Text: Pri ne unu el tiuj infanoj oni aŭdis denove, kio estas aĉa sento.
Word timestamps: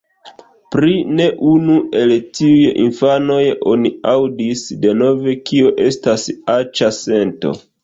Pri 0.75 0.93
ne 1.19 1.27
unu 1.49 1.75
el 1.99 2.13
tiuj 2.37 2.63
infanoj 2.85 3.43
oni 3.75 3.93
aŭdis 4.15 4.65
denove, 4.89 5.37
kio 5.53 5.77
estas 5.87 6.29
aĉa 6.59 6.93
sento. 7.05 7.57